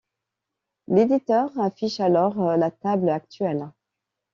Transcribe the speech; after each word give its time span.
L'éditeur 0.87 1.51
affiche 1.59 1.99
alors 1.99 2.57
la 2.57 2.71
table 2.71 3.07
actuelle. 3.11 3.69